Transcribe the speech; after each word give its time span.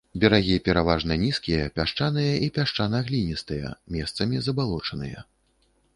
Берагі 0.21 0.53
пераважна 0.67 1.17
нізкія, 1.23 1.67
пясчаныя 1.75 2.33
і 2.45 2.49
пясчана-гліністыя, 2.55 3.77
месцамі 3.97 4.35
забалочаныя. 4.47 5.19